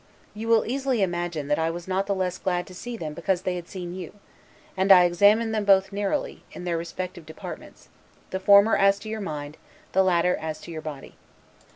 You 0.33 0.47
will 0.47 0.65
easily 0.65 1.03
imagine, 1.03 1.47
that 1.49 1.59
I 1.59 1.69
was 1.69 1.87
not 1.87 2.07
the 2.07 2.15
less 2.15 2.39
glad 2.39 2.65
to 2.65 2.73
see 2.73 2.97
them 2.97 3.13
because 3.13 3.43
they 3.43 3.55
had 3.55 3.67
seen 3.67 3.93
you; 3.93 4.13
and 4.75 4.91
I 4.91 5.03
examined 5.03 5.53
them 5.53 5.63
both 5.63 5.91
narrowly, 5.93 6.43
in 6.53 6.63
their 6.63 6.75
respective 6.75 7.23
departments; 7.27 7.87
the 8.31 8.39
former 8.39 8.75
as 8.75 8.97
to 8.97 9.09
your 9.09 9.21
mind, 9.21 9.57
the 9.91 10.01
latter, 10.03 10.35
as 10.35 10.59
to 10.61 10.71
your 10.71 10.81
body. 10.81 11.17